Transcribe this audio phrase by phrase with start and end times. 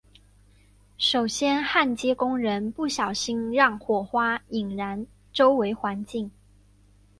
[0.97, 6.31] 首先焊接工人不小心让火花引燃周围环境。